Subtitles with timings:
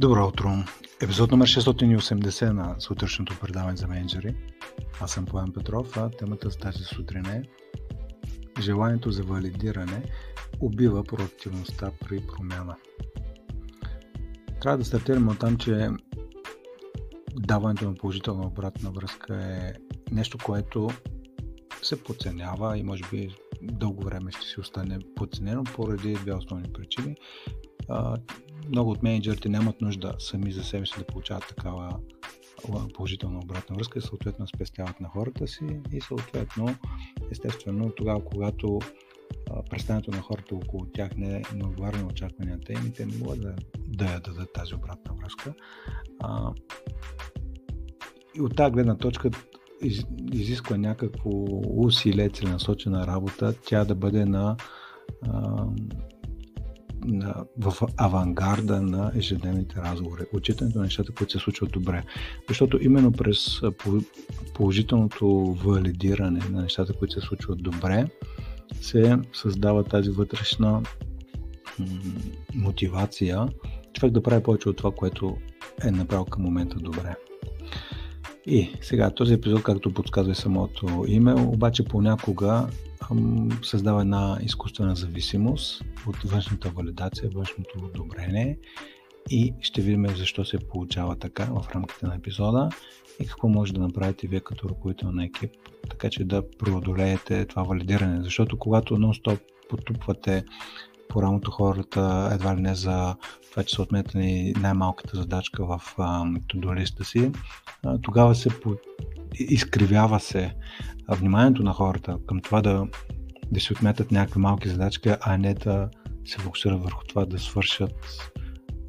[0.00, 0.48] Добро утро!
[1.02, 4.34] Епизод номер 680 на сутрешното предаване за менеджери.
[5.00, 7.42] Аз съм Поян Петров, а темата за тази сутрин е
[8.60, 10.02] Желанието за валидиране
[10.60, 12.76] убива проактивността при промяна.
[14.60, 15.88] Трябва да стартираме от там, че
[17.32, 19.72] даването на положителна обратна връзка е
[20.12, 20.88] нещо, което
[21.82, 27.16] се подценява и може би дълго време ще си остане подценено поради две основни причини
[28.68, 31.98] много от менеджерите нямат нужда сами за себе си да получават такава
[32.94, 36.74] положителна обратна връзка и съответно спестяват на хората си и съответно,
[37.30, 38.78] естествено, тогава, когато
[39.70, 43.40] представянето на хората около тях не, не отговаря на очакванията им и те не могат
[43.40, 45.54] да, да я дадат тази обратна връзка.
[46.20, 46.52] А,
[48.36, 49.30] и от тази гледна точка
[49.82, 51.30] из, изисква някакво
[51.76, 54.56] усилие, целенасочена работа, тя да бъде на
[55.22, 55.66] а,
[57.04, 60.22] на, в авангарда на ежедневните разговори.
[60.32, 62.02] Отчитането на нещата, които се случват добре.
[62.48, 63.60] Защото именно през
[64.54, 68.06] положителното валидиране на нещата, които се случват добре,
[68.80, 70.82] се създава тази вътрешна
[72.54, 73.48] мотивация
[73.92, 75.36] човек да прави повече от това, което
[75.84, 77.16] е направил към момента добре.
[78.46, 82.66] И сега този епизод, както подсказва и самото име, обаче понякога
[83.62, 88.58] създава една изкуствена зависимост от външната валидация, външното одобрение
[89.30, 92.68] и ще видим защо се получава така в рамките на епизода
[93.20, 95.50] и какво може да направите вие като ръководител на екип,
[95.90, 98.22] така че да преодолеете това валидиране.
[98.22, 100.44] Защото когато нон-стоп потупвате
[101.10, 103.16] по рамото хората едва ли не за
[103.50, 105.80] това, че са отметени най-малката задачка в
[106.48, 107.32] тодолиста си,
[108.02, 108.74] тогава се по...
[109.34, 110.54] изкривява се
[111.08, 112.86] вниманието на хората към това да,
[113.52, 115.88] да си отметат някакви малки задачки, а не да
[116.24, 117.92] се фокусират върху това да свършат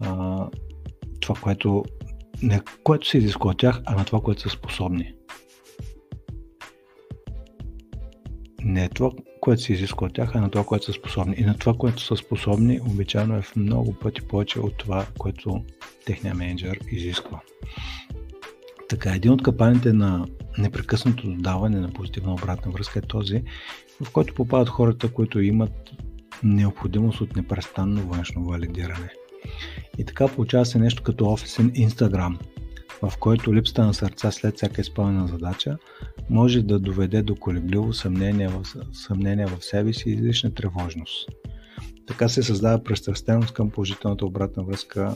[0.00, 0.46] а,
[1.20, 1.84] това, което
[2.42, 5.14] не което се изисква от тях, а на това, което са способни.
[8.62, 9.10] Не е това,
[9.42, 11.34] което се изисква от тях, а на това, което са способни.
[11.38, 15.64] И на това, което са способни, обичайно е в много пъти повече от това, което
[16.06, 17.40] техният менеджер изисква.
[18.88, 20.26] Така, един от капаните на
[20.58, 23.42] непрекъснато даване на позитивна обратна връзка е този,
[24.02, 25.90] в който попадат хората, които имат
[26.42, 29.10] необходимост от непрестанно външно валидиране.
[29.98, 32.38] И така получава се нещо като офисен Instagram,
[33.02, 35.78] в който липсата на сърца след всяка изпълнена задача
[36.30, 41.28] може да доведе до колебливо съмнение в, съмнение в себе си и излишна тревожност.
[42.06, 45.14] Така се създава престрастеност към положителната обратна връзка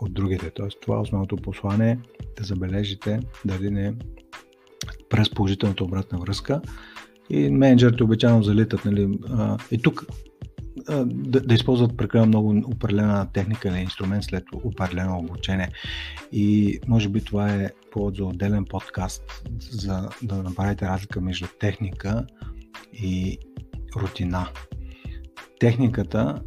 [0.00, 0.50] от другите.
[0.50, 1.98] Тоест, това е основното послание
[2.38, 3.94] да забележите дали не
[5.08, 6.60] през положителната обратна връзка
[7.30, 8.84] и менеджерите обичайно залитат.
[8.84, 10.06] Нали, а, и тук
[11.06, 15.68] да, да използват прекалено много определена техника или инструмент след определено обучение.
[16.32, 19.22] И може би това е повод за отделен подкаст,
[19.70, 22.26] за да направите разлика между техника
[22.92, 23.38] и
[23.96, 24.48] рутина.
[25.60, 26.42] Техниката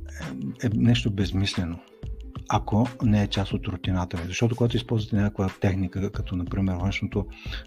[0.64, 1.80] е, е нещо безмислено
[2.50, 4.28] ако не е част от рутината ви.
[4.28, 7.26] Защото когато използвате някаква техника, като например външното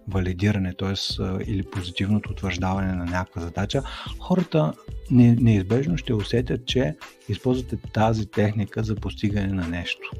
[0.08, 1.22] валидиране, т.е.
[1.46, 3.82] или позитивното утвърждаване на някаква задача,
[4.20, 4.72] хората
[5.10, 6.96] неизбежно ще усетят, че
[7.28, 10.10] използвате тази техника за постигане на нещо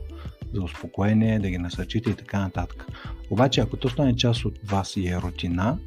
[0.54, 2.86] за успокоение, да ги насърчите и така нататък.
[3.30, 5.78] Обаче, ако то стане част от вас и е рутина,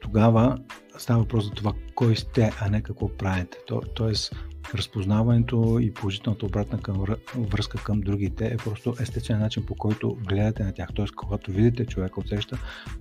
[0.00, 0.58] тогава
[0.98, 3.58] става въпрос за това кой сте, а не какво правите.
[3.66, 4.34] То, тоест,
[4.74, 7.04] разпознаването и положителната обратна към,
[7.36, 10.88] връзка към другите е просто естествен начин по който гледате на тях.
[10.94, 12.58] Тоест, когато видите човека от среща,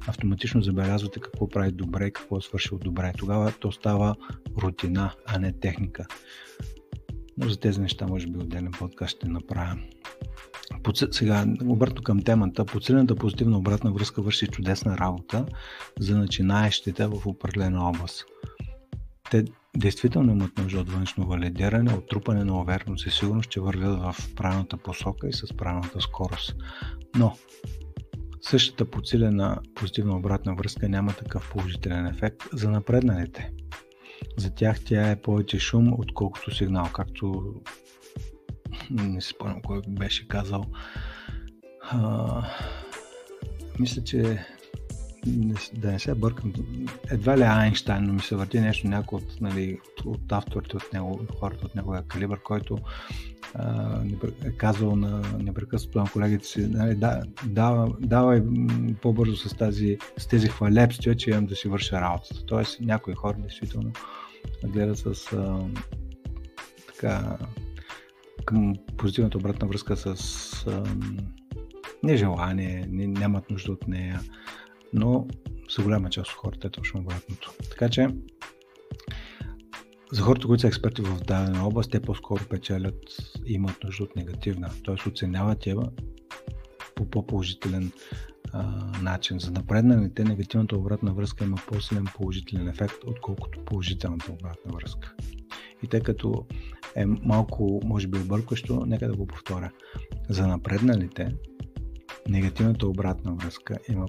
[0.08, 3.14] автоматично забелязвате какво прави добре и какво е свършил добре.
[3.18, 4.16] Тогава то става
[4.58, 6.06] рутина, а не техника.
[7.38, 9.78] Но за тези неща може би отделен подкаст ще направя.
[11.12, 15.46] Сега, обратно към темата, подсилената позитивна обратна връзка върши чудесна работа
[16.00, 18.26] за начинаещите в определена област.
[19.32, 19.46] Те
[19.78, 24.16] действително имат нужда от външно валидиране, от трупане на увереност и сигурност, че вървят в
[24.36, 26.56] правилната посока и с правилната скорост.
[27.16, 27.38] Но
[28.42, 33.52] същата подсилена позитивна обратна връзка няма такъв положителен ефект за напредналите.
[34.38, 37.54] За тях тя е повече шум, отколкото сигнал, както
[38.92, 40.66] не си спомням кой беше казал.
[41.82, 42.44] А,
[43.80, 44.46] мисля, че
[45.28, 46.54] не, да не се бъркам,
[47.12, 50.94] едва ли Айнштайн, но ми се върти нещо някой от, нали, от, от авторите от
[50.94, 52.78] него, хората от неговия калибър, който
[53.54, 54.00] а,
[54.46, 58.44] е казал на непрекъснато на колегите си, нали, да, да, давай
[59.02, 62.46] по-бързо с, тази, с тези хвалебствия, че имам да си върша работата.
[62.46, 63.92] Тоест някои хора действително
[64.64, 65.60] гледат с а,
[66.88, 67.38] така
[68.46, 70.84] към позитивната обратна връзка с а,
[72.04, 74.20] нежелание, не, нямат нужда от нея,
[74.94, 75.28] но
[75.76, 77.54] за голяма част от хората е точно обратното.
[77.70, 78.08] Така че
[80.12, 83.04] за хората, които са експерти в дадена област, те по-скоро печелят
[83.46, 84.70] и имат нужда от негативна.
[84.86, 85.10] Т.е.
[85.10, 85.76] оценяват я
[86.96, 87.92] по по-положителен
[88.54, 88.64] а,
[89.02, 89.40] начин.
[89.40, 95.14] За напредналите негативната обратна връзка има по-силен положителен ефект, отколкото положителната обратна връзка.
[95.84, 96.46] И тъй като
[96.96, 99.72] е малко, може би, объркващо, нека да го повторя.
[100.30, 101.36] За напредналите
[102.30, 104.06] негативната обратна връзка има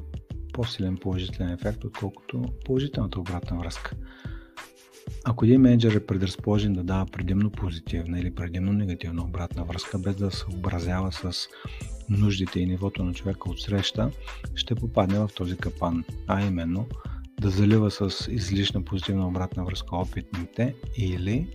[0.61, 3.93] по-силен положителен ефект, отколкото положителната обратна връзка.
[5.25, 10.17] Ако един менеджер е предразположен да дава предимно позитивна или предимно негативна обратна връзка, без
[10.17, 11.49] да се образява с
[12.09, 14.11] нуждите и нивото на човека от среща,
[14.55, 16.87] ще попадне в този капан, а именно
[17.41, 21.49] да залива с излишна позитивна обратна връзка опитните или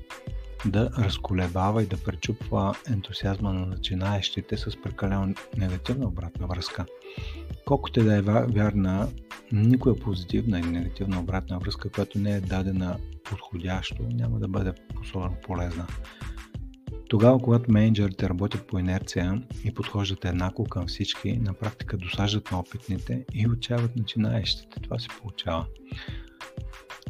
[0.65, 6.85] да разколебава и да пречупва ентусиазма на начинаещите с прекалено негативна обратна връзка.
[7.65, 9.07] Колкото да е вярна,
[9.51, 15.35] никоя позитивна или негативна обратна връзка, която не е дадена подходящо, няма да бъде особено
[15.43, 15.87] полезна.
[17.09, 22.59] Тогава, когато менеджерите работят по инерция и подхождат еднакво към всички, на практика досаждат на
[22.59, 24.81] опитните и отчаяват начинаещите.
[24.81, 25.65] Това се получава.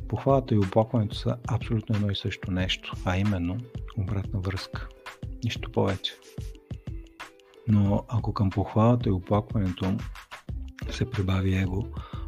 [0.07, 3.57] Похвалата и оплакването са абсолютно едно и също нещо, а именно
[3.97, 4.89] обратна връзка.
[5.43, 6.13] Нищо повече.
[7.67, 9.97] Но ако към похвалата и оплакването
[10.89, 11.83] се прибави его,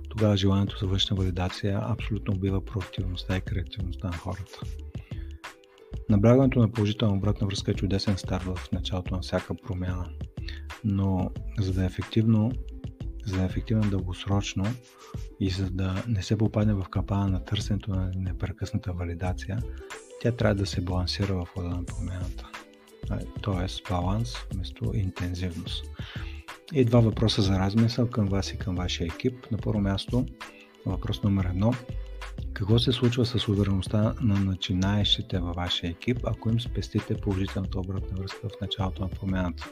[0.09, 4.59] тогава желанието за външна валидация абсолютно убива проактивността и креативността на хората.
[6.09, 10.09] Наблягането на положителна обратна връзка е чудесен старт в началото на всяка промяна,
[10.83, 12.51] но за да е ефективно,
[13.27, 14.65] за да е ефективно дългосрочно
[15.39, 19.59] и за да не се попадне в капана на търсенето на непрекъсната валидация,
[20.21, 22.50] тя трябва да се балансира в хода на промяната.
[23.41, 25.85] Тоест баланс вместо интензивност.
[26.74, 29.51] И два въпроса за размисъл към вас и към вашия екип.
[29.51, 30.25] На първо място,
[30.85, 31.73] въпрос номер едно.
[32.53, 38.18] Какво се случва с увереността на начинаещите във вашия екип, ако им спестите положителната обратна
[38.18, 39.69] връзка в началото на промяната?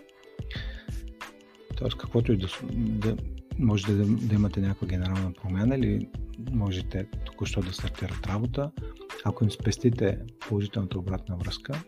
[1.78, 3.18] Тоест, каквото и да, да
[3.60, 6.10] може да, да имате някаква генерална промяна или
[6.52, 8.72] можете току-що да стартират работа,
[9.26, 11.84] ако им спестите положителната обратна връзка,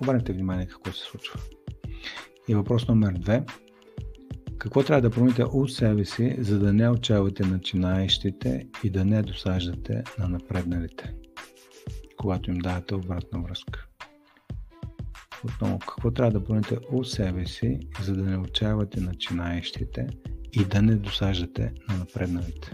[0.00, 1.40] обърнете внимание какво се случва.
[2.48, 3.44] И въпрос номер две.
[4.58, 9.22] Какво трябва да промените от себе си, за да не отчаявате начинаещите и да не
[9.22, 11.14] досаждате на напредналите,
[12.16, 13.86] когато им давате обратна връзка?
[15.44, 20.06] Отново, какво трябва да промените от себе си, за да не отчаявате начинаещите
[20.52, 22.72] и да не досаждате на напредналите?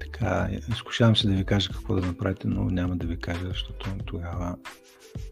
[0.00, 3.96] Така, изкушавам се да ви кажа какво да направите, но няма да ви кажа, защото
[4.06, 4.56] тогава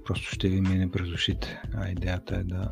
[0.05, 1.63] просто ще ви мине през ушите.
[1.75, 2.71] А идеята е да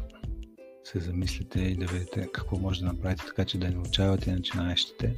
[0.84, 5.14] се замислите и да видите какво може да направите, така че да не отчаявате начинаещите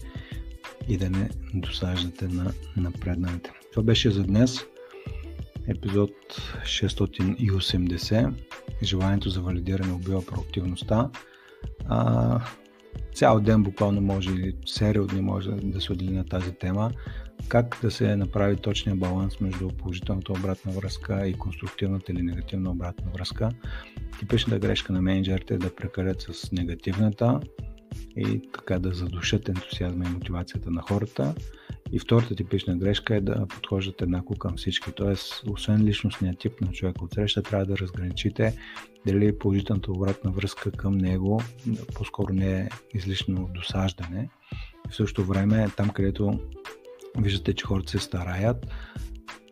[0.89, 3.51] и да не досаждате на напредналите.
[3.76, 4.64] Това беше за днес.
[5.69, 6.11] Епизод
[6.64, 8.32] 680.
[8.82, 11.11] Желанието за валидиране убива проактивността.
[11.88, 12.40] А,
[13.14, 16.90] цял ден буквално може или серия от дни може да се отдели на тази тема.
[17.49, 23.11] Как да се направи точния баланс между положителната обратна връзка и конструктивната или негативна обратна
[23.14, 23.50] връзка.
[24.18, 27.40] Типичната грешка на менеджерите е да прекалят с негативната
[28.16, 31.35] и така да задушат ентусиазма и мотивацията на хората
[31.93, 34.93] и втората типична грешка е да подхождате еднакво към всички.
[34.93, 38.59] Тоест, освен личностния тип на човека от среща, трябва да разграничите
[39.07, 41.43] дали положителната обратна връзка към него
[41.95, 44.28] по-скоро не е излишно досаждане.
[44.90, 46.40] В същото време, там където
[47.19, 48.66] виждате, че хората се стараят,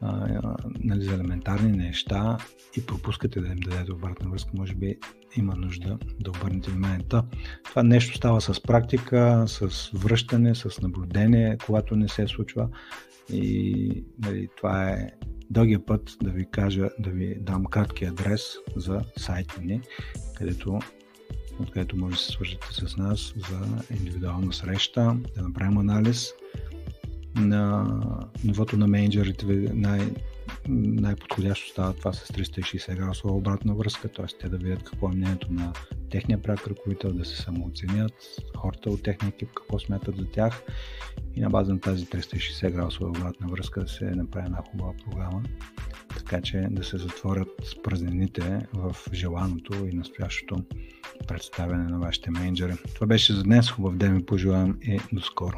[0.00, 2.38] а, нали, за елементарни неща
[2.76, 4.96] и пропускате да им дадете обратна връзка, може би
[5.36, 7.04] има нужда да обърнете внимание.
[7.64, 12.68] Това нещо става с практика, с връщане, с наблюдение, когато не се случва.
[13.32, 15.10] И нали, това е
[15.50, 18.42] дългия път да ви кажа, да ви дам кратки адрес
[18.76, 19.80] за сайта ни,
[20.36, 20.78] където
[21.60, 26.32] откъдето може да се свържете с нас за индивидуална среща, да направим анализ
[27.36, 28.00] на
[28.44, 30.10] нивото на менеджерите, най-
[30.68, 34.26] най-подходящо става това с 360 градусова обратна връзка, т.е.
[34.40, 35.72] те да видят какво е мнението на
[36.10, 38.12] техния прак ръководител, да се самооценят,
[38.56, 40.62] хората от техния екип какво смятат за тях
[41.36, 45.42] и на база на тази 360 градусова обратна връзка да се направи една хубава програма,
[46.18, 50.64] така че да се затворят празнините в желаното и настоящото
[51.28, 52.72] представяне на вашите менеджери.
[52.94, 53.70] Това беше за днес.
[53.70, 55.56] Хубав ден ви пожелавам и до скоро.